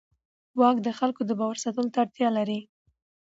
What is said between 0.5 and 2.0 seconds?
واک د خلکو د باور ساتلو ته